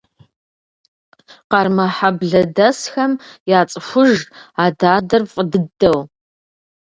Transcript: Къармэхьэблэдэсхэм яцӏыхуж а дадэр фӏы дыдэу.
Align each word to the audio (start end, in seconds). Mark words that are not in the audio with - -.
Къармэхьэблэдэсхэм 1.51 3.11
яцӏыхуж 3.59 4.13
а 4.63 4.65
дадэр 4.79 5.23
фӏы 5.31 5.43
дыдэу. 5.51 5.99